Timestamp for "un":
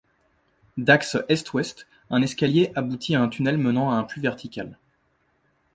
2.09-2.23, 3.21-3.29, 3.97-4.03